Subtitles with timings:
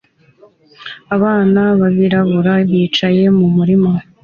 [1.15, 3.91] Abana b'abirabura bicaye mu murima